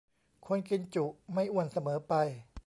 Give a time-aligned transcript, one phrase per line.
[0.47, 2.13] คนกินจุไม่อ้วนเสมอไป